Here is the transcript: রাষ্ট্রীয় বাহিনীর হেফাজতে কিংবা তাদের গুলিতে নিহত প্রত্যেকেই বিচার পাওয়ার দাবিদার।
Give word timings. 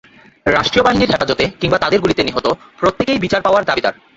রাষ্ট্রীয় 0.45 0.85
বাহিনীর 0.85 1.11
হেফাজতে 1.11 1.45
কিংবা 1.61 1.77
তাদের 1.79 2.01
গুলিতে 2.01 2.21
নিহত 2.23 2.47
প্রত্যেকেই 2.79 3.19
বিচার 3.19 3.41
পাওয়ার 3.41 3.63
দাবিদার। 3.65 3.93